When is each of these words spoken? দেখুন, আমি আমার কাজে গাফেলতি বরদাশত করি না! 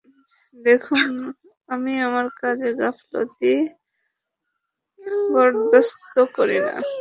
দেখুন, 0.55 1.09
আমি 1.69 1.93
আমার 2.07 2.25
কাজে 2.39 2.69
গাফেলতি 2.79 3.53
বরদাশত 5.33 6.15
করি 6.35 6.57
না! 6.65 6.73